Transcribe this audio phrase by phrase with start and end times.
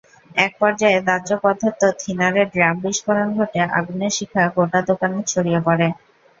[0.37, 5.87] একপর্যায়ে দাহ্য পদার্থ থিনারের ড্রাম বিস্ফোরণ ঘটে আগুনের শিখা গোটা দোকানে ছড়িয়ে পড়ে।